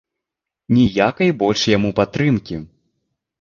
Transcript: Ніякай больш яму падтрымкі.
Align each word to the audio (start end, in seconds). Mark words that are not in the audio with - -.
Ніякай 0.77 1.29
больш 1.43 1.67
яму 1.77 1.93
падтрымкі. 2.01 2.59